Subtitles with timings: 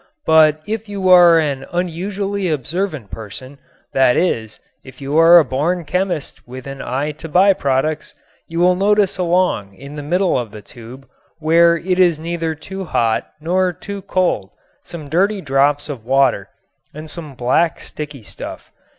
[0.25, 3.59] But if you are an unusually observant person,
[3.93, 8.15] that is, if you are a born chemist with an eye to by products,
[8.47, 12.83] you will notice along in the middle of the tube where it is neither too
[12.83, 14.49] hot nor too cold
[14.81, 16.49] some dirty drops of water
[16.95, 18.71] and some black sticky stuff.